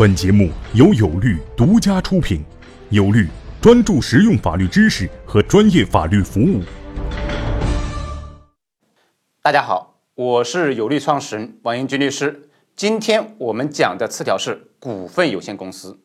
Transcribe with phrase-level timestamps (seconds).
[0.00, 2.42] 本节目由有律独家出品，
[2.88, 3.28] 有律
[3.60, 6.62] 专注实用法律知识和专业法律服务。
[9.42, 12.48] 大家好，我是有律创始人王英军律师。
[12.74, 16.00] 今天我们讲的词条是股份有限公司。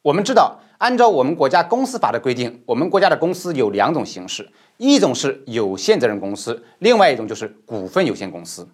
[0.00, 4.48] 我们知道，按照我们国家公司法的规定，我们国家的公司有两种形式，
[4.78, 8.66] 一种是有限责任公司，另外一种就是股份有限公司。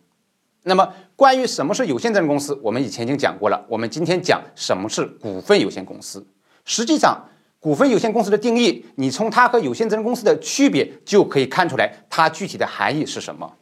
[0.65, 3.65] 那么，关于什么是有限责任公司，我们以前已经讲过了。
[3.69, 6.27] 我们今天讲什么是股份有限公司。
[6.65, 7.29] 实际上，
[7.59, 13.55] 股份有限公司的定义，你从它和有限责任公司的区别就可以看出来，它具体的含义是什么。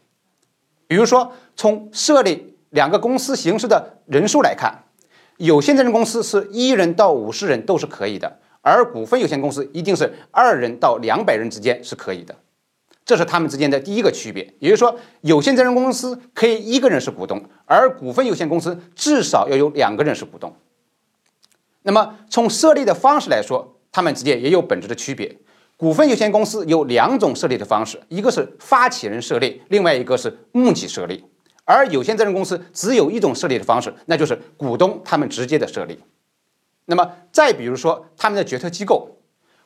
[0.89, 4.85] 比如说，从设立两个公司形式的人数来看，
[5.37, 12.35] 有限责任公司是一人到五十人都是可以的，而股份有限公司一定是二人到两百人之间是可以的。
[13.07, 20.53] 这是他们之间的第一个区别，也就是说，有限责任公司可以一个人是股东，而股份有限公司至少要有两个人是股东。
[21.83, 25.39] 那么从设立的方式来说，他们之间也有本质的区别。
[25.77, 31.25] 股份有限公司有两种设立的方式，一个是发起人设立，另外一个是募集设立。
[31.65, 36.01] 而有限责任公司只有一种设立的方式，那就是股东他们直接的设立。
[36.87, 39.19] 那么再比如说他们的决策机构，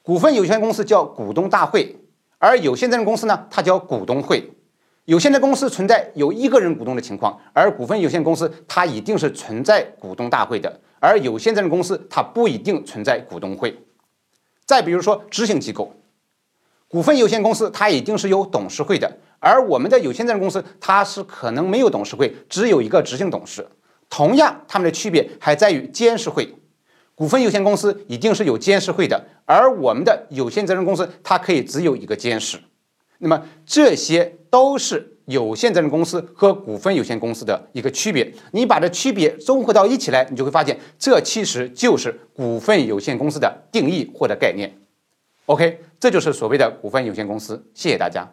[0.02, 1.96] 股份有限公司叫股东大会。
[2.40, 4.50] 而有限责任公司呢，它叫股东会。
[5.04, 10.80] 有限的公司存在有一个人股东的情况，而股份有限公司它一定是存在股东大会的。
[10.98, 13.76] 而有限责任公司它不一定存在股东会。
[14.64, 15.92] 再比如说执行机构，
[16.88, 23.68] 股份有限公司它一定是有董事会的，而我们的有限责任公司它是可能没有董事会，只有一个执行董事。
[24.08, 26.54] 同样，它们的区别还在于监事会。
[27.20, 32.58] 股份有限公司一定是有监事会的，而我们的有限责任公司它可以只有一个监事。
[33.18, 38.32] 那么这些都是有限责任公司和股份有限公司的一个区别。
[38.52, 44.74] 你把这区别综合到一起来，你就会发现，这其实就是股份有限公司的定义或者概念。
[45.44, 47.62] OK，这就是所谓的股份有限公司。
[47.74, 48.26] 谢谢大家。